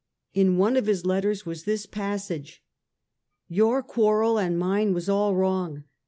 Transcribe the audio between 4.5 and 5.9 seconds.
mine was all wrong.